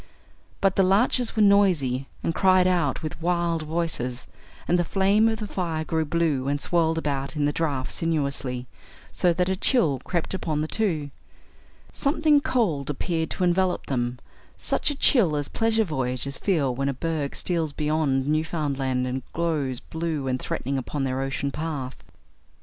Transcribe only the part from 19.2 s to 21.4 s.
glows blue and threatening upon their